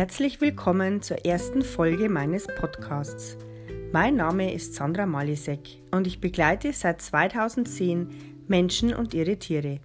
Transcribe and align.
Herzlich 0.00 0.40
willkommen 0.40 1.02
zur 1.02 1.26
ersten 1.26 1.60
Folge 1.60 2.08
meines 2.08 2.46
Podcasts. 2.46 3.36
Mein 3.92 4.16
Name 4.16 4.54
ist 4.54 4.74
Sandra 4.74 5.04
Malisek 5.04 5.60
und 5.90 6.06
ich 6.06 6.22
begleite 6.22 6.72
seit 6.72 7.02
2010 7.02 8.08
Menschen 8.48 8.94
und 8.94 9.12
ihre 9.12 9.36
Tiere. 9.36 9.78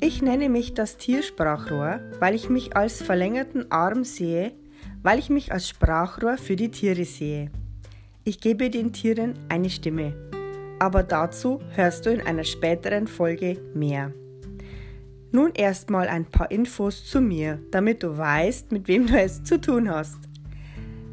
Ich 0.00 0.20
nenne 0.20 0.48
mich 0.48 0.74
das 0.74 0.96
Tiersprachrohr, 0.96 2.00
weil 2.18 2.34
ich 2.34 2.48
mich 2.48 2.76
als 2.76 3.02
verlängerten 3.02 3.70
Arm 3.70 4.02
sehe, 4.02 4.50
weil 5.04 5.20
ich 5.20 5.30
mich 5.30 5.52
als 5.52 5.68
Sprachrohr 5.68 6.36
für 6.36 6.56
die 6.56 6.72
Tiere 6.72 7.04
sehe. 7.04 7.52
Ich 8.24 8.40
gebe 8.40 8.68
den 8.68 8.92
Tieren 8.92 9.38
eine 9.48 9.70
Stimme. 9.70 10.12
Aber 10.80 11.04
dazu 11.04 11.60
hörst 11.76 12.04
du 12.04 12.10
in 12.10 12.20
einer 12.20 12.42
späteren 12.42 13.06
Folge 13.06 13.60
mehr. 13.74 14.12
Nun 15.34 15.50
erstmal 15.52 16.06
ein 16.06 16.26
paar 16.26 16.52
Infos 16.52 17.06
zu 17.06 17.20
mir, 17.20 17.58
damit 17.72 18.04
du 18.04 18.16
weißt, 18.16 18.70
mit 18.70 18.86
wem 18.86 19.08
du 19.08 19.18
es 19.18 19.42
zu 19.42 19.60
tun 19.60 19.90
hast. 19.90 20.20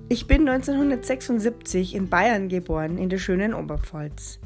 Ich 0.10 0.28
bin 0.28 0.48
1976 0.48 1.96
in 1.96 2.08
Bayern 2.08 2.48
geboren, 2.48 3.00
in 3.00 3.10
der 3.10 3.18
schönen 3.18 3.56
Oberpfalz. 3.56 4.40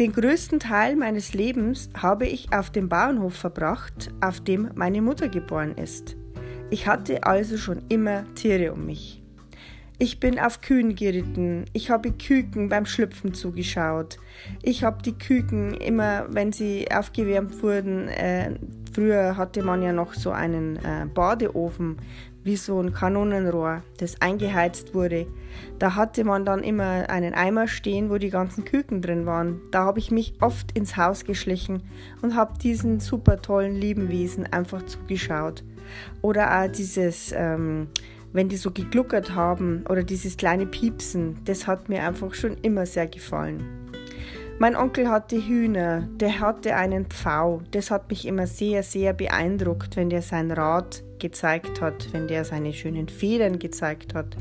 Den 0.00 0.10
größten 0.10 0.58
Teil 0.58 0.96
meines 0.96 1.32
Lebens 1.32 1.90
habe 1.96 2.26
ich 2.26 2.52
auf 2.52 2.70
dem 2.70 2.88
Bauernhof 2.88 3.34
verbracht, 3.34 4.10
auf 4.20 4.40
dem 4.40 4.70
meine 4.74 5.00
Mutter 5.00 5.28
geboren 5.28 5.76
ist. 5.76 6.16
Ich 6.70 6.88
hatte 6.88 7.22
also 7.22 7.56
schon 7.56 7.82
immer 7.88 8.24
Tiere 8.34 8.72
um 8.72 8.84
mich. 8.84 9.22
Ich 10.00 10.20
bin 10.20 10.38
auf 10.38 10.60
Kühen 10.60 10.94
geritten. 10.94 11.64
Ich 11.72 11.90
habe 11.90 12.12
Küken 12.12 12.68
beim 12.68 12.86
Schlüpfen 12.86 13.34
zugeschaut. 13.34 14.18
Ich 14.62 14.84
habe 14.84 15.02
die 15.02 15.18
Küken 15.18 15.74
immer, 15.74 16.26
wenn 16.30 16.52
sie 16.52 16.86
aufgewärmt 16.88 17.60
wurden, 17.64 18.06
äh, 18.06 18.54
früher 18.98 19.36
hatte 19.36 19.62
man 19.62 19.80
ja 19.80 19.92
noch 19.92 20.12
so 20.12 20.32
einen 20.32 20.74
äh, 20.78 21.06
Badeofen, 21.14 21.98
wie 22.42 22.56
so 22.56 22.80
ein 22.80 22.92
Kanonenrohr, 22.92 23.84
das 23.98 24.20
eingeheizt 24.20 24.92
wurde. 24.92 25.28
Da 25.78 25.94
hatte 25.94 26.24
man 26.24 26.44
dann 26.44 26.64
immer 26.64 27.08
einen 27.08 27.32
Eimer 27.32 27.68
stehen, 27.68 28.10
wo 28.10 28.18
die 28.18 28.30
ganzen 28.30 28.64
Küken 28.64 29.00
drin 29.00 29.24
waren. 29.24 29.60
Da 29.70 29.84
habe 29.84 30.00
ich 30.00 30.10
mich 30.10 30.34
oft 30.40 30.76
ins 30.76 30.96
Haus 30.96 31.24
geschlichen 31.24 31.84
und 32.22 32.34
habe 32.34 32.58
diesen 32.58 32.98
super 32.98 33.40
tollen, 33.40 33.76
lieben 33.76 34.08
Wesen 34.08 34.52
einfach 34.52 34.84
zugeschaut. 34.84 35.62
Oder 36.20 36.60
auch 36.60 36.68
dieses... 36.68 37.32
Ähm, 37.32 37.88
wenn 38.30 38.50
die 38.50 38.58
so 38.58 38.72
gegluckert 38.72 39.34
haben 39.34 39.84
oder 39.88 40.02
dieses 40.02 40.36
kleine 40.36 40.66
Piepsen, 40.66 41.38
das 41.46 41.66
hat 41.66 41.88
mir 41.88 42.02
einfach 42.02 42.34
schon 42.34 42.58
immer 42.58 42.84
sehr 42.84 43.06
gefallen. 43.06 43.77
Mein 44.60 44.74
Onkel 44.74 45.08
hatte 45.08 45.36
Hühner, 45.36 46.08
der 46.16 46.40
hatte 46.40 46.74
einen 46.74 47.06
Pfau. 47.06 47.62
Das 47.70 47.92
hat 47.92 48.10
mich 48.10 48.26
immer 48.26 48.48
sehr, 48.48 48.82
sehr 48.82 49.12
beeindruckt, 49.12 49.94
wenn 49.94 50.10
der 50.10 50.20
sein 50.20 50.50
Rad 50.50 51.04
gezeigt 51.20 51.80
hat, 51.80 52.12
wenn 52.12 52.26
der 52.26 52.44
seine 52.44 52.72
schönen 52.72 53.08
Federn 53.08 53.60
gezeigt 53.60 54.14
hat. 54.14 54.36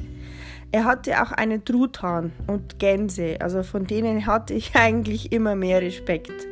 Er 0.71 0.85
hatte 0.85 1.21
auch 1.21 1.31
einen 1.31 1.63
Truthahn 1.63 2.31
und 2.47 2.79
Gänse, 2.79 3.37
also 3.41 3.61
von 3.61 3.85
denen 3.85 4.25
hatte 4.25 4.55
ich 4.55 4.75
eigentlich 4.75 5.31
immer 5.31 5.55
mehr 5.55 5.83
Respekt. 5.83 6.47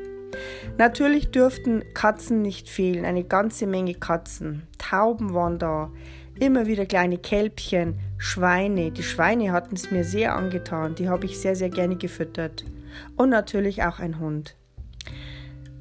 Natürlich 0.78 1.32
dürften 1.32 1.84
Katzen 1.96 2.44
nicht 2.44 2.70
fehlen, 2.70 3.04
eine 3.04 3.24
ganze 3.24 3.66
Menge 3.66 3.96
Katzen. 3.96 4.68
Tauben 4.78 5.34
waren 5.34 5.58
da, 5.58 5.90
Immer 6.38 6.68
wieder 6.68 6.86
kleine 6.86 7.18
Kälbchen, 7.18 7.98
Schweine. 8.18 8.92
Die 8.92 9.04
Schweine 9.04 9.54
hatten 9.54 9.76
es 9.76 9.90
mir 9.90 10.04
sehr 10.04 10.36
angetan. 10.36 10.94
Die 10.94 11.08
habe 11.08 11.26
ich 11.26 11.40
sehr, 11.40 11.56
sehr 11.56 11.70
gerne 11.70 11.96
gefüttert. 11.96 12.66
Und 13.16 13.30
natürlich 13.30 13.84
auch 13.84 14.00
ein 14.00 14.20
Hund. 14.20 14.56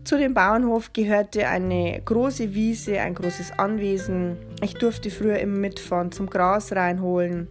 Zu 0.05 0.19
dem 0.19 0.35
Bauernhof 0.35 0.93
gehörte 0.93 1.49
eine 1.49 2.01
große 2.05 2.55
Wiese, 2.55 3.01
ein 3.01 3.15
großes 3.15 3.59
Anwesen. 3.59 4.37
Ich 4.63 4.75
durfte 4.75 5.11
früher 5.11 5.39
immer 5.39 5.57
mitfahren, 5.57 6.13
zum 6.13 6.29
Gras 6.29 6.73
reinholen. 6.73 7.49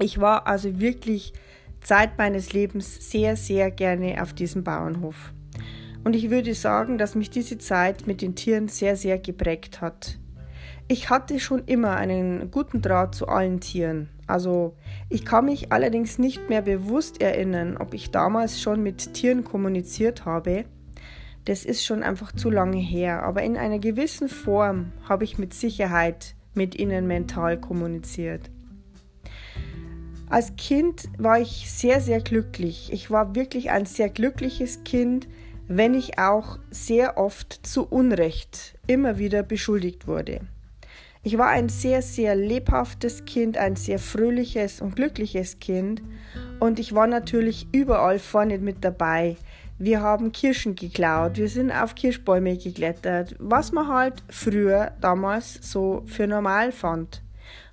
Ich 0.00 0.20
war 0.20 0.48
also 0.48 0.80
wirklich 0.80 1.32
Zeit 1.80 2.18
meines 2.18 2.52
Lebens 2.52 3.10
sehr, 3.10 3.36
sehr 3.36 3.70
gerne 3.70 4.20
auf 4.20 4.32
diesem 4.32 4.64
Bauernhof. 4.64 5.32
Und 6.02 6.16
ich 6.16 6.30
würde 6.30 6.54
sagen, 6.54 6.98
dass 6.98 7.14
mich 7.14 7.30
diese 7.30 7.58
Zeit 7.58 8.06
mit 8.06 8.22
den 8.22 8.34
Tieren 8.34 8.68
sehr, 8.68 8.96
sehr 8.96 9.18
geprägt 9.18 9.80
hat. 9.80 10.18
Ich 10.88 11.10
hatte 11.10 11.38
schon 11.38 11.64
immer 11.66 11.96
einen 11.96 12.50
guten 12.50 12.82
Draht 12.82 13.14
zu 13.14 13.28
allen 13.28 13.60
Tieren. 13.60 14.10
Also 14.26 14.74
ich 15.08 15.24
kann 15.24 15.46
mich 15.46 15.72
allerdings 15.72 16.18
nicht 16.18 16.48
mehr 16.48 16.62
bewusst 16.62 17.20
erinnern, 17.20 17.76
ob 17.76 17.94
ich 17.94 18.10
damals 18.10 18.60
schon 18.60 18.82
mit 18.82 19.14
Tieren 19.14 19.44
kommuniziert 19.44 20.24
habe. 20.24 20.64
Das 21.44 21.64
ist 21.64 21.84
schon 21.84 22.02
einfach 22.02 22.32
zu 22.32 22.50
lange 22.50 22.78
her, 22.78 23.22
aber 23.22 23.42
in 23.42 23.56
einer 23.56 23.78
gewissen 23.78 24.28
Form 24.28 24.92
habe 25.08 25.24
ich 25.24 25.38
mit 25.38 25.52
Sicherheit 25.52 26.34
mit 26.54 26.78
ihnen 26.78 27.06
mental 27.06 27.60
kommuniziert. 27.60 28.50
Als 30.30 30.56
Kind 30.56 31.04
war 31.18 31.38
ich 31.38 31.70
sehr, 31.70 32.00
sehr 32.00 32.20
glücklich. 32.20 32.90
Ich 32.92 33.10
war 33.10 33.34
wirklich 33.34 33.70
ein 33.70 33.84
sehr 33.84 34.08
glückliches 34.08 34.82
Kind, 34.84 35.28
wenn 35.68 35.94
ich 35.94 36.18
auch 36.18 36.58
sehr 36.70 37.18
oft 37.18 37.66
zu 37.66 37.86
Unrecht 37.86 38.76
immer 38.86 39.18
wieder 39.18 39.42
beschuldigt 39.42 40.06
wurde. 40.06 40.40
Ich 41.26 41.38
war 41.38 41.48
ein 41.48 41.70
sehr, 41.70 42.02
sehr 42.02 42.36
lebhaftes 42.36 43.24
Kind, 43.24 43.56
ein 43.56 43.76
sehr 43.76 43.98
fröhliches 43.98 44.82
und 44.82 44.94
glückliches 44.94 45.58
Kind 45.58 46.02
und 46.60 46.78
ich 46.78 46.94
war 46.94 47.06
natürlich 47.06 47.66
überall 47.72 48.18
vorne 48.18 48.58
mit 48.58 48.84
dabei. 48.84 49.38
Wir 49.78 50.02
haben 50.02 50.32
Kirschen 50.32 50.74
geklaut, 50.74 51.38
wir 51.38 51.48
sind 51.48 51.72
auf 51.72 51.94
Kirschbäume 51.94 52.58
geklettert, 52.58 53.34
was 53.38 53.72
man 53.72 53.88
halt 53.88 54.22
früher 54.28 54.92
damals 55.00 55.58
so 55.62 56.02
für 56.04 56.26
normal 56.26 56.72
fand. 56.72 57.22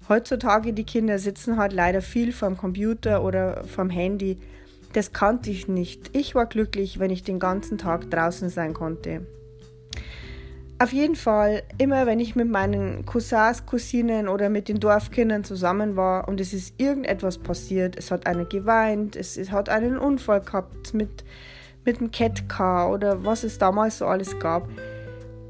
Heutzutage 0.08 0.72
die 0.72 0.86
Kinder 0.86 1.20
sitzen 1.20 1.58
halt 1.58 1.74
leider 1.74 2.02
viel 2.02 2.32
vom 2.32 2.56
Computer 2.56 3.22
oder 3.22 3.66
vom 3.66 3.90
Handy. 3.90 4.40
Das 4.94 5.12
kannte 5.12 5.52
ich 5.52 5.68
nicht. 5.68 6.16
Ich 6.16 6.36
war 6.36 6.46
glücklich, 6.46 7.00
wenn 7.00 7.12
ich 7.12 7.24
den 7.24 7.40
ganzen 7.40 7.78
Tag 7.78 8.10
draußen 8.10 8.50
sein 8.50 8.74
konnte. 8.74 9.26
Auf 10.82 10.94
jeden 10.94 11.16
Fall, 11.16 11.62
immer 11.78 12.08
wenn 12.08 12.20
ich 12.20 12.36
mit 12.36 12.50
meinen 12.50 13.06
Cousins, 13.06 13.68
Cousinen 13.68 14.28
oder 14.28 14.50
mit 14.50 14.68
den 14.68 14.80
Dorfkindern 14.80 15.44
zusammen 15.44 15.96
war 15.96 16.28
und 16.28 16.42
es 16.42 16.54
ist 16.54 16.74
irgendetwas 16.82 17.38
passiert, 17.38 17.96
es 17.96 18.10
hat 18.10 18.26
einer 18.26 18.46
geweint, 18.46 19.16
es, 19.16 19.38
hat 19.52 19.70
einen 19.70 20.00
Unfall 20.00 20.42
gehabt 20.42 20.96
mit, 20.96 21.24
mit 21.86 22.00
dem 22.00 22.10
Catcar 22.10 22.92
oder 22.92 23.24
was 23.24 23.44
es 23.44 23.60
damals 23.60 24.00
so 24.00 24.08
alles 24.08 24.40
gab. 24.40 24.68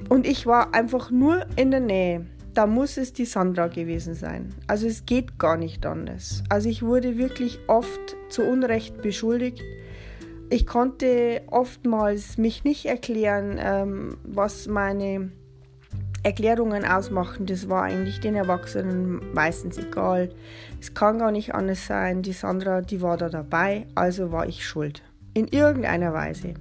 Und 0.10 0.28
ich 0.28 0.48
war 0.48 0.74
einfach 0.74 1.12
nur 1.12 1.46
in 1.56 1.72
der 1.72 1.80
Nähe. 1.80 2.26
Da 2.54 2.68
muss 2.68 2.98
es 2.98 3.14
die 3.14 3.24
Sandra 3.24 3.68
gewesen 3.68 4.16
sein. 4.16 4.54
Also 4.68 4.86
es 4.86 5.06
geht 5.06 5.40
gar 5.40 5.56
nicht 5.56 5.86
anders. 5.86 6.44
Also 6.50 6.68
ich 6.68 6.84
wurde 6.84 7.18
wirklich 7.18 7.58
oft 7.68 8.18
zu 8.28 8.44
Unrecht 8.44 9.02
beschuldigt 9.02 9.64
ich 10.52 10.68
konnte 10.68 11.42
oftmals 11.50 12.38
mich 12.38 12.66
nicht 12.66 12.86
erklären, 12.86 13.58
ähm, 13.58 14.18
was 14.24 14.68
meine 14.68 15.32
Erklärungen 16.24 16.84
ausmachen. 16.86 17.46
Das 17.46 17.70
war 17.70 17.84
eigentlich 17.84 18.20
den 18.20 18.36
Erwachsenen 18.36 19.34
meistens 19.34 19.78
egal. 19.78 20.30
Es 20.80 20.94
kann 20.94 21.20
gar 21.20 21.32
nicht 21.32 21.56
anders 21.56 21.88
sein. 21.88 22.22
Die 22.22 22.34
Sandra, 22.34 22.82
die 22.82 23.02
war 23.02 23.16
da 23.16 23.30
dabei, 23.30 23.88
also 23.96 24.34
war 24.34 24.46
ich 24.46 24.66
schuld. 24.66 25.02
In 25.34 25.48
irgendeiner 25.48 26.14
Weise. 26.14 26.54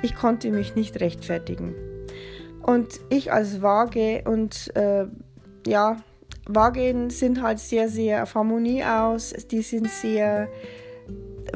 Ich 0.00 0.14
konnte 0.14 0.52
mich 0.52 0.76
nicht 0.76 1.00
rechtfertigen. 1.00 1.74
Und 2.62 3.00
ich 3.10 3.32
als 3.32 3.60
Waage 3.62 4.22
und 4.26 4.74
äh, 4.76 5.06
ja, 5.66 5.96
Wagen 6.46 7.10
sind 7.10 7.42
halt 7.42 7.58
sehr, 7.58 7.88
sehr 7.88 8.22
auf 8.22 8.36
Harmonie 8.36 8.84
aus. 8.84 9.34
Die 9.50 9.62
sind 9.62 9.90
sehr 9.90 10.48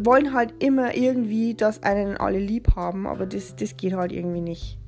wollen 0.04 0.32
halt 0.32 0.54
immer 0.62 0.94
irgendwie, 0.94 1.54
dass 1.54 1.82
einen 1.82 2.16
alle 2.16 2.38
lieb 2.38 2.74
haben, 2.76 3.06
aber 3.06 3.26
das, 3.26 3.56
das 3.56 3.76
geht 3.76 3.94
halt 3.94 4.12
irgendwie 4.12 4.40
nicht. 4.40 4.78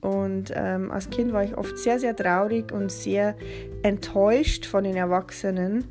Und 0.00 0.52
ähm, 0.54 0.90
als 0.90 1.10
Kind 1.10 1.32
war 1.32 1.44
ich 1.44 1.56
oft 1.56 1.78
sehr, 1.78 2.00
sehr 2.00 2.16
traurig 2.16 2.72
und 2.72 2.90
sehr 2.90 3.36
enttäuscht 3.82 4.66
von 4.66 4.82
den 4.82 4.96
Erwachsenen, 4.96 5.84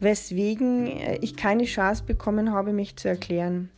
weswegen 0.00 0.86
äh, 0.86 1.18
ich 1.20 1.36
keine 1.36 1.64
Chance 1.64 2.04
bekommen 2.04 2.52
habe, 2.52 2.72
mich 2.72 2.96
zu 2.96 3.08
erklären. 3.08 3.70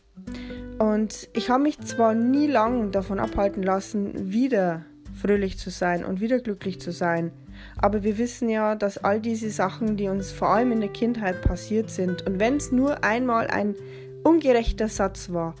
Und 0.79 1.27
ich 1.33 1.49
habe 1.49 1.63
mich 1.63 1.79
zwar 1.81 2.13
nie 2.13 2.47
lang 2.47 2.91
davon 2.91 3.19
abhalten 3.19 3.61
lassen, 3.61 4.31
wieder 4.31 4.85
fröhlich 5.13 5.57
zu 5.57 5.69
sein 5.69 6.05
und 6.05 6.21
wieder 6.21 6.39
glücklich 6.39 6.79
zu 6.79 6.91
sein, 6.91 7.31
aber 7.77 8.03
wir 8.03 8.17
wissen 8.17 8.49
ja, 8.49 8.75
dass 8.75 8.97
all 8.97 9.19
diese 9.19 9.49
Sachen, 9.49 9.97
die 9.97 10.07
uns 10.07 10.31
vor 10.31 10.49
allem 10.49 10.71
in 10.71 10.81
der 10.81 10.89
Kindheit 10.89 11.41
passiert 11.41 11.89
sind, 11.89 12.25
und 12.27 12.39
wenn 12.39 12.57
es 12.57 12.71
nur 12.71 13.03
einmal 13.03 13.47
ein 13.47 13.75
ungerechter 14.23 14.89
Satz 14.89 15.31
war, 15.31 15.55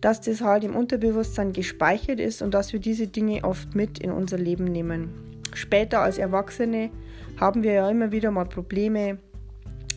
dass 0.00 0.20
das 0.20 0.42
halt 0.42 0.64
im 0.64 0.76
Unterbewusstsein 0.76 1.52
gespeichert 1.52 2.20
ist 2.20 2.42
und 2.42 2.52
dass 2.52 2.72
wir 2.72 2.80
diese 2.80 3.06
Dinge 3.06 3.42
oft 3.42 3.74
mit 3.74 3.98
in 3.98 4.10
unser 4.10 4.36
Leben 4.36 4.64
nehmen. 4.64 5.08
Später 5.54 6.00
als 6.00 6.18
Erwachsene 6.18 6.90
haben 7.40 7.62
wir 7.62 7.72
ja 7.72 7.88
immer 7.88 8.12
wieder 8.12 8.30
mal 8.30 8.44
Probleme 8.44 9.18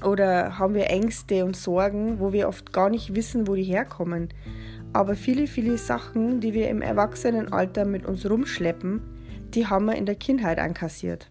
oder 0.04 0.58
haben 0.58 0.76
wir 0.76 0.90
Ängste 0.90 1.44
und 1.44 1.58
Sorgen, 1.58 2.20
wo 2.20 2.32
wir 2.32 2.48
oft 2.48 2.72
gar 2.72 2.90
nicht 2.90 3.16
wissen, 3.16 3.48
wo 3.48 3.56
die 3.56 3.64
herkommen. 3.64 4.30
Aber 4.94 5.16
viele, 5.16 5.48
viele 5.48 5.78
Sachen, 5.78 6.40
die 6.40 6.54
wir 6.54 6.70
im 6.70 6.82
Erwachsenenalter 6.82 7.86
mit 7.86 8.06
uns 8.06 8.30
rumschleppen, 8.30 9.02
die 9.54 9.68
haben 9.68 9.86
wir 9.86 9.96
in 9.96 10.06
der 10.06 10.16
Kindheit 10.16 10.60
einkassiert. 10.60 11.30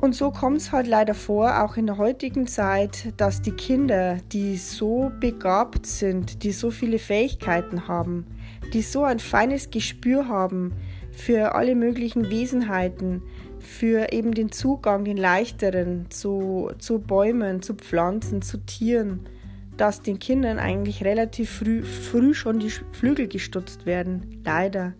Und 0.00 0.14
so 0.14 0.30
kommt 0.30 0.56
es 0.58 0.72
halt 0.72 0.86
leider 0.86 1.12
vor, 1.12 1.62
auch 1.62 1.76
in 1.76 1.86
der 1.86 1.98
heutigen 1.98 2.46
Zeit, 2.46 3.12
dass 3.18 3.42
die 3.42 3.50
Kinder, 3.50 4.16
die 4.32 4.56
so 4.56 5.12
begabt 5.20 5.84
sind, 5.84 6.42
die 6.42 6.52
so 6.52 6.70
viele 6.70 6.98
Fähigkeiten 6.98 7.86
haben, 7.86 8.24
die 8.72 8.80
so 8.80 9.04
ein 9.04 9.18
feines 9.18 9.70
Gespür 9.70 10.26
haben 10.26 10.72
für 11.12 11.54
alle 11.54 11.74
möglichen 11.74 12.30
Wesenheiten, 12.30 13.22
für 13.58 14.10
eben 14.12 14.32
den 14.32 14.50
Zugang, 14.50 15.04
den 15.04 15.18
leichteren 15.18 16.10
zu, 16.10 16.70
zu 16.78 16.98
Bäumen, 16.98 17.60
zu 17.60 17.74
Pflanzen, 17.74 18.40
zu 18.40 18.56
Tieren, 18.64 19.28
dass 19.76 20.00
den 20.00 20.18
Kindern 20.18 20.58
eigentlich 20.58 21.04
relativ 21.04 21.50
früh, 21.50 21.82
früh 21.82 22.32
schon 22.32 22.58
die 22.58 22.70
Flügel 22.70 23.28
gestutzt 23.28 23.84
werden. 23.84 24.40
Leider. 24.44 24.94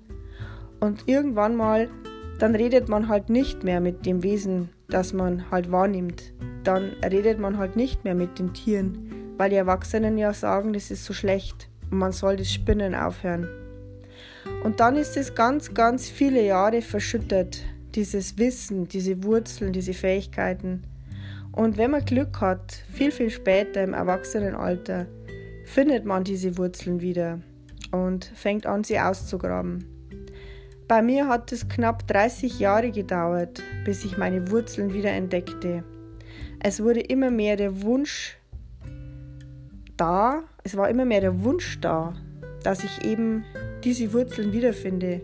Und 0.78 1.04
irgendwann 1.06 1.56
mal, 1.56 1.88
dann 2.40 2.54
redet 2.54 2.88
man 2.88 3.08
halt 3.08 3.28
nicht 3.28 3.64
mehr 3.64 3.80
mit 3.80 4.06
dem 4.06 4.22
Wesen, 4.22 4.70
das 4.88 5.12
man 5.12 5.50
halt 5.50 5.70
wahrnimmt. 5.70 6.32
Dann 6.64 6.92
redet 7.04 7.38
man 7.38 7.58
halt 7.58 7.76
nicht 7.76 8.02
mehr 8.04 8.14
mit 8.14 8.38
den 8.38 8.54
Tieren, 8.54 9.34
weil 9.36 9.50
die 9.50 9.56
Erwachsenen 9.56 10.16
ja 10.16 10.32
sagen, 10.32 10.72
das 10.72 10.90
ist 10.90 11.04
so 11.04 11.12
schlecht 11.12 11.68
und 11.90 11.98
man 11.98 12.12
soll 12.12 12.36
das 12.36 12.50
Spinnen 12.50 12.94
aufhören. 12.94 13.46
Und 14.64 14.80
dann 14.80 14.96
ist 14.96 15.18
es 15.18 15.34
ganz, 15.34 15.74
ganz 15.74 16.08
viele 16.08 16.42
Jahre 16.42 16.80
verschüttet, 16.80 17.62
dieses 17.94 18.38
Wissen, 18.38 18.88
diese 18.88 19.22
Wurzeln, 19.22 19.74
diese 19.74 19.92
Fähigkeiten. 19.92 20.84
Und 21.52 21.76
wenn 21.76 21.90
man 21.90 22.06
Glück 22.06 22.40
hat, 22.40 22.72
viel, 22.90 23.10
viel 23.10 23.28
später 23.28 23.82
im 23.82 23.92
Erwachsenenalter, 23.92 25.06
findet 25.66 26.06
man 26.06 26.24
diese 26.24 26.56
Wurzeln 26.56 27.02
wieder 27.02 27.40
und 27.90 28.24
fängt 28.34 28.64
an, 28.64 28.82
sie 28.82 28.98
auszugraben. 28.98 29.99
Bei 30.90 31.02
mir 31.02 31.28
hat 31.28 31.52
es 31.52 31.68
knapp 31.68 32.08
30 32.08 32.58
Jahre 32.58 32.90
gedauert, 32.90 33.62
bis 33.84 34.04
ich 34.04 34.18
meine 34.18 34.50
Wurzeln 34.50 34.92
wieder 34.92 35.12
entdeckte. 35.12 35.84
Es 36.58 36.82
wurde 36.82 36.98
immer 36.98 37.30
mehr 37.30 37.54
der 37.54 37.82
Wunsch 37.82 38.36
da, 39.96 40.42
es 40.64 40.76
war 40.76 40.90
immer 40.90 41.04
mehr 41.04 41.20
der 41.20 41.44
Wunsch 41.44 41.78
da, 41.80 42.14
dass 42.64 42.82
ich 42.82 43.04
eben 43.04 43.44
diese 43.84 44.12
Wurzeln 44.12 44.52
wiederfinde. 44.52 45.20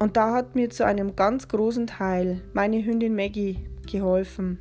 Und 0.00 0.16
da 0.16 0.34
hat 0.34 0.56
mir 0.56 0.68
zu 0.68 0.84
einem 0.84 1.14
ganz 1.14 1.46
großen 1.46 1.86
Teil 1.86 2.40
meine 2.52 2.84
Hündin 2.84 3.14
Maggie 3.14 3.58
geholfen. 3.88 4.58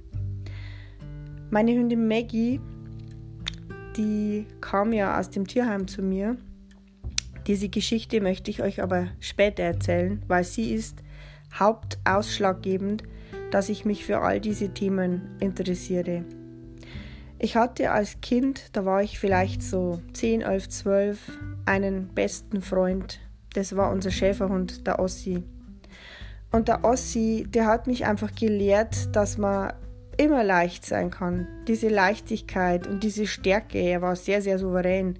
Meine 1.50 1.72
Hündin 1.72 2.08
Maggie, 2.08 2.60
die 3.98 4.46
kam 4.62 4.94
ja 4.94 5.20
aus 5.20 5.32
dem 5.32 5.48
Tierheim 5.48 5.88
zu 5.88 6.04
mir. 6.04 6.38
Diese 7.48 7.70
Geschichte 7.70 8.22
möchte 8.22 8.52
ich 8.52 8.62
euch 8.62 8.82
aber 8.82 9.08
später 9.20 9.64
erzählen, 9.64 10.22
weil 10.28 10.44
sie 10.44 10.74
ist 10.74 11.04
hauptausschlaggebend, 11.54 13.04
dass 13.52 13.70
ich 13.70 13.86
mich 13.86 14.06
für 14.06 14.20
all 14.20 14.40
diese 14.40 14.70
Themen 14.74 15.36
interessiere. 15.40 16.24
Ich 17.40 17.56
hatte 17.56 17.92
als 17.92 18.22
Kind, 18.22 18.70
da 18.74 18.86
war 18.86 19.02
ich 19.02 19.18
vielleicht 19.18 19.64
so 19.64 20.00
10, 20.14 20.42
11, 20.42 20.70
12, 20.70 21.40
einen 21.66 22.10
besten 22.10 22.62
Freund. 22.62 23.20
Das 23.54 23.76
war 23.76 23.92
unser 23.92 24.12
Schäferhund, 24.12 24.86
der 24.86 25.00
Ossi. 25.00 25.44
Und 26.52 26.68
der 26.68 26.84
Ossi, 26.84 27.48
der 27.50 27.66
hat 27.66 27.88
mich 27.88 28.06
einfach 28.06 28.34
gelehrt, 28.36 29.16
dass 29.16 29.38
man 29.38 29.74
immer 30.18 30.44
leicht 30.44 30.86
sein 30.86 31.10
kann. 31.10 31.48
Diese 31.68 31.90
Leichtigkeit 31.90 32.86
und 32.86 33.04
diese 33.04 33.26
Stärke. 33.26 33.80
Er 33.80 34.02
war 34.02 34.16
sehr, 34.16 34.42
sehr 34.42 34.60
souverän. 34.60 35.18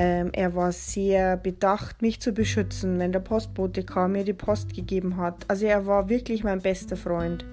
Ähm, 0.00 0.30
er 0.32 0.54
war 0.54 0.70
sehr 0.70 1.36
bedacht, 1.36 2.02
mich 2.02 2.20
zu 2.20 2.32
beschützen, 2.32 3.00
wenn 3.00 3.10
der 3.10 3.18
Postbote 3.18 3.82
kam, 3.82 4.12
mir 4.12 4.22
die 4.22 4.32
Post 4.32 4.72
gegeben 4.72 5.16
hat. 5.16 5.44
Also 5.48 5.66
er 5.66 5.86
war 5.86 6.08
wirklich 6.08 6.44
mein 6.44 6.60
bester 6.60 6.96
Freund. 6.96 7.44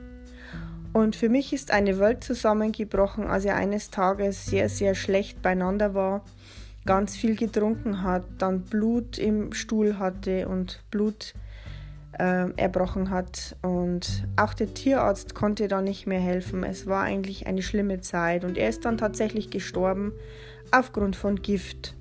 Und 0.94 1.15
für 1.15 1.27
mich 1.27 1.53
ist 1.53 1.71
eine 1.71 1.97
Welt 1.97 2.24
zusammengebrochen, 2.24 3.25
als 3.25 3.45
er 3.45 3.56
eines 3.56 3.89
Tages 3.89 4.45
sehr, 4.45 4.69
sehr 4.69 4.94
schlecht 4.94 5.42
beieinander 5.42 5.95
war, 5.95 6.24
ganz 6.86 7.15
viel 7.18 7.36
getrunken 7.36 8.03
hat, 8.03 8.25
dann 8.38 8.62
Blut 8.62 9.18
im 9.18 9.51
Stuhl 9.51 9.97
hatte 9.97 10.47
und 10.47 10.83
Blut 10.92 11.33
äh, 12.19 12.51
erbrochen 12.57 13.09
hat. 13.09 13.56
Und 13.63 14.27
auch 14.36 14.53
der 14.53 14.71
Tierarzt 14.71 15.33
konnte 15.33 15.68
da 15.68 15.81
nicht 15.81 16.06
mehr 16.06 16.21
helfen. 16.21 16.63
Es 16.63 16.86
war 16.86 17.01
eigentlich 17.01 17.47
eine 17.47 17.63
schlimme 17.63 18.01
Zeit 18.01 18.45
und 18.45 18.56
er 18.56 18.69
ist 18.69 18.86
dann 18.86 19.00
tatsächlich 19.00 19.50
gestorben 19.50 20.13
aufgrund 20.69 21.15
von 21.15 21.42
Gift. 21.42 21.95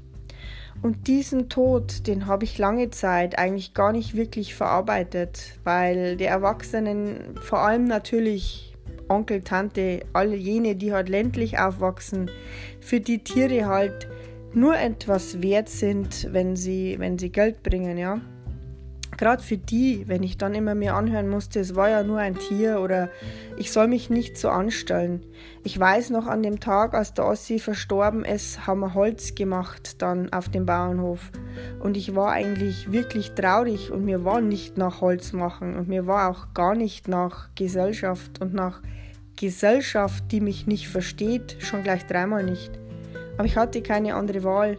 Und 0.84 1.06
diesen 1.06 1.48
Tod, 1.48 2.06
den 2.06 2.26
habe 2.26 2.44
ich 2.44 2.58
lange 2.58 2.90
Zeit 2.90 3.38
eigentlich 3.38 3.72
gar 3.72 3.90
nicht 3.90 4.14
wirklich 4.14 4.54
verarbeitet, 4.54 5.58
weil 5.64 6.18
die 6.18 6.26
Erwachsenen, 6.26 7.38
vor 7.40 7.60
allem 7.60 7.86
natürlich 7.86 8.76
Onkel, 9.08 9.40
Tante, 9.40 10.00
alle 10.12 10.36
jene, 10.36 10.76
die 10.76 10.92
halt 10.92 11.08
ländlich 11.08 11.58
aufwachsen, 11.58 12.30
für 12.80 13.00
die 13.00 13.24
Tiere 13.24 13.64
halt 13.64 14.10
nur 14.52 14.76
etwas 14.76 15.40
wert 15.40 15.70
sind, 15.70 16.28
wenn 16.32 16.54
sie, 16.54 16.96
wenn 16.98 17.18
sie 17.18 17.30
Geld 17.30 17.62
bringen, 17.62 17.96
ja. 17.96 18.20
Gerade 19.16 19.42
für 19.42 19.56
die, 19.56 20.08
wenn 20.08 20.22
ich 20.22 20.38
dann 20.38 20.54
immer 20.54 20.74
mir 20.74 20.94
anhören 20.94 21.28
musste, 21.28 21.60
es 21.60 21.74
war 21.74 21.88
ja 21.88 22.02
nur 22.02 22.18
ein 22.18 22.36
Tier 22.36 22.80
oder 22.80 23.08
ich 23.56 23.70
soll 23.70 23.88
mich 23.88 24.10
nicht 24.10 24.36
so 24.36 24.48
anstellen. 24.48 25.24
Ich 25.62 25.78
weiß 25.78 26.10
noch 26.10 26.26
an 26.26 26.42
dem 26.42 26.60
Tag, 26.60 26.94
als 26.94 27.14
der 27.14 27.26
Ossi 27.26 27.58
verstorben 27.58 28.24
ist, 28.24 28.66
haben 28.66 28.80
wir 28.80 28.94
Holz 28.94 29.34
gemacht 29.34 30.02
dann 30.02 30.32
auf 30.32 30.48
dem 30.48 30.66
Bauernhof. 30.66 31.30
Und 31.80 31.96
ich 31.96 32.14
war 32.14 32.32
eigentlich 32.32 32.90
wirklich 32.90 33.32
traurig 33.32 33.90
und 33.90 34.04
mir 34.04 34.24
war 34.24 34.40
nicht 34.40 34.76
nach 34.76 35.00
Holz 35.00 35.32
machen 35.32 35.76
und 35.76 35.88
mir 35.88 36.06
war 36.06 36.30
auch 36.30 36.52
gar 36.54 36.74
nicht 36.74 37.08
nach 37.08 37.48
Gesellschaft 37.54 38.40
und 38.40 38.54
nach 38.54 38.82
Gesellschaft, 39.36 40.24
die 40.30 40.40
mich 40.40 40.66
nicht 40.66 40.88
versteht, 40.88 41.56
schon 41.60 41.82
gleich 41.82 42.06
dreimal 42.06 42.44
nicht. 42.44 42.70
Aber 43.36 43.46
ich 43.46 43.56
hatte 43.56 43.82
keine 43.82 44.14
andere 44.14 44.44
Wahl. 44.44 44.78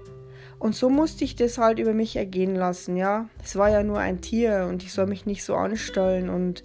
Und 0.59 0.75
so 0.75 0.89
musste 0.89 1.23
ich 1.23 1.35
das 1.35 1.57
halt 1.57 1.79
über 1.79 1.93
mich 1.93 2.15
ergehen 2.15 2.55
lassen, 2.55 2.95
ja. 2.95 3.27
Es 3.43 3.55
war 3.55 3.69
ja 3.69 3.83
nur 3.83 3.99
ein 3.99 4.21
Tier 4.21 4.67
und 4.69 4.83
ich 4.83 4.93
soll 4.93 5.07
mich 5.07 5.25
nicht 5.25 5.43
so 5.43 5.55
anstellen 5.55 6.29
und 6.29 6.63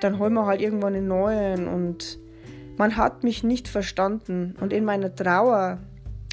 dann 0.00 0.18
holen 0.18 0.34
wir 0.34 0.46
halt 0.46 0.60
irgendwann 0.60 0.94
einen 0.94 1.08
neuen 1.08 1.68
und 1.68 2.18
man 2.76 2.96
hat 2.96 3.24
mich 3.24 3.42
nicht 3.42 3.68
verstanden. 3.68 4.54
Und 4.60 4.72
in 4.72 4.84
meiner 4.84 5.14
Trauer, 5.14 5.78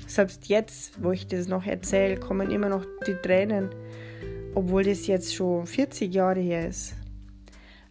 selbst 0.08 0.48
jetzt, 0.48 1.04
wo 1.04 1.12
ich 1.12 1.28
das 1.28 1.48
noch 1.48 1.66
erzähle, 1.66 2.18
kommen 2.18 2.52
immer 2.52 2.70
noch 2.70 2.86
die 3.08 3.16
Tränen, 3.16 3.70
obwohl 4.54 4.84
das 4.84 5.08
jetzt 5.08 5.34
schon 5.34 5.66
40 5.66 6.14
Jahre 6.14 6.40
her 6.40 6.68
ist. 6.68 6.96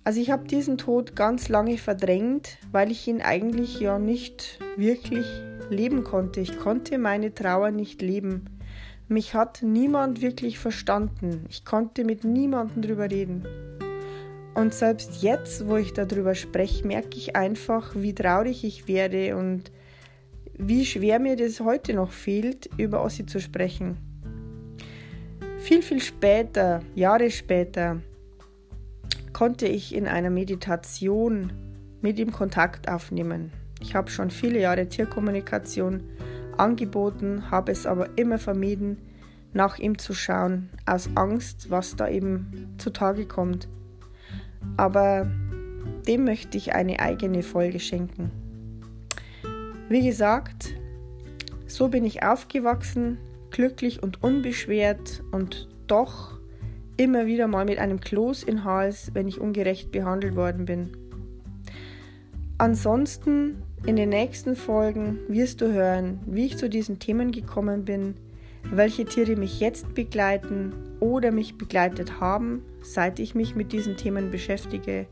Also 0.04 0.21
ich 0.21 0.31
habe 0.31 0.47
diesen 0.47 0.78
Tod 0.78 1.14
ganz 1.14 1.49
lange 1.49 1.78
verdrängt, 1.78 2.59
weil 2.73 2.90
ich 2.90 3.07
ihn 3.07 3.23
eigentlich 3.23 3.78
ja 3.78 3.99
nicht 3.99 4.59
wirklich 4.76 5.26
leben 5.71 6.02
konnte. 6.02 6.40
Ich 6.40 6.59
konnte 6.59 6.99
meine 6.99 7.33
Trauer 7.33 7.71
nicht 7.71 8.02
leben. 8.02 8.47
Mich 9.12 9.35
hat 9.35 9.62
niemand 9.62 10.23
wirklich 10.23 10.59
verstanden. 10.59 11.45
Ich 11.50 11.66
konnte 11.66 12.02
mit 12.02 12.25
niemandem 12.25 12.81
drüber 12.81 13.11
reden. 13.11 13.47
Und 14.54 14.73
selbst 14.73 15.23
jetzt, 15.23 15.69
wo 15.69 15.76
ich 15.76 15.92
darüber 15.92 16.35
spreche, 16.35 16.87
merke 16.87 17.19
ich 17.19 17.37
einfach, 17.37 17.95
wie 17.95 18.14
traurig 18.14 18.64
ich 18.64 18.88
werde 18.88 19.37
und 19.37 19.71
wie 20.54 20.87
schwer 20.87 21.19
mir 21.19 21.37
das 21.37 21.61
heute 21.61 21.92
noch 21.92 22.11
fehlt, 22.11 22.71
über 22.78 23.02
Ossi 23.02 23.26
zu 23.26 23.38
sprechen. 23.38 23.99
Viel, 25.59 25.83
viel 25.83 26.00
später, 26.00 26.81
Jahre 26.95 27.31
später, 27.31 28.00
konnte 29.35 29.66
ich 29.66 29.95
in 29.95 30.09
einer 30.09 30.31
Meditation 30.31 31.52
mit 32.00 32.19
ihm 32.19 32.33
Kontakt 32.33 32.88
aufnehmen. 32.88 33.52
Ich 33.78 33.95
habe 33.95 34.11
schon 34.11 34.31
viele 34.31 34.59
Jahre 34.59 34.88
Tierkommunikation 34.88 36.02
angeboten, 36.59 37.50
habe 37.50 37.73
es 37.73 37.87
aber 37.87 38.16
immer 38.16 38.38
vermieden, 38.38 38.99
nach 39.52 39.78
ihm 39.78 39.99
zu 39.99 40.14
schauen, 40.14 40.71
aus 40.87 41.11
Angst, 41.14 41.71
was 41.71 41.97
da 41.97 42.09
eben 42.09 42.75
zutage 42.78 43.26
kommt. 43.26 43.68
Aber 44.76 45.30
dem 46.06 46.25
möchte 46.25 46.56
ich 46.56 46.75
eine 46.75 47.00
eigene 47.00 47.42
Folge 47.42 47.80
schenken. 47.80 48.30
Wie 49.88 50.04
gesagt, 50.04 50.75
so 51.66 51.88
bin 51.88 52.04
ich 52.04 52.23
aufgewachsen, 52.23 53.18
glücklich 53.50 54.02
und 54.02 54.23
unbeschwert 54.23 55.23
und 55.32 55.68
doch 55.87 56.38
immer 56.97 57.26
wieder 57.26 57.47
mal 57.47 57.64
mit 57.64 57.78
einem 57.78 58.00
Kloß 58.00 58.42
in 58.42 58.64
Hals, 58.64 59.11
wenn 59.14 59.28
ich 59.28 59.40
ungerecht 59.40 59.90
behandelt 59.92 60.37
worden 60.37 60.64
bin. 60.64 60.97
Ansonsten 62.59 63.62
in 63.85 63.97
den 63.97 64.11
nächsten 64.11 64.55
Folgen 64.55 65.19
wirst 65.29 65.61
du 65.61 65.73
hören, 65.73 66.21
wie 66.27 66.47
ich 66.47 66.57
zu 66.57 66.69
diesen 66.69 66.99
Themen 66.99 67.33
gekommen 67.33 67.85
bin, 67.85 68.15
welche 68.71 69.05
Tiere 69.05 69.37
mich 69.37 69.59
jetzt 69.61 69.95
begleiten 69.95 70.73
oder 71.01 71.33
mich 71.33 71.59
begleitet 71.59 72.21
haben, 72.21 72.62
seit 72.83 73.19
ich 73.19 73.35
mich 73.35 73.57
mit 73.57 73.73
diesen 73.73 73.97
Themen 73.97 74.31
beschäftige. 74.31 75.07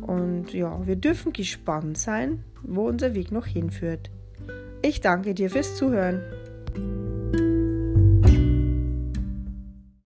Und 0.00 0.52
ja, 0.52 0.84
wir 0.84 0.96
dürfen 0.96 1.32
gespannt 1.32 1.96
sein, 1.96 2.42
wo 2.62 2.88
unser 2.88 3.14
Weg 3.14 3.30
noch 3.30 3.46
hinführt. 3.46 4.10
Ich 4.82 5.00
danke 5.00 5.34
dir 5.34 5.48
fürs 5.48 5.76
Zuhören. 5.76 6.22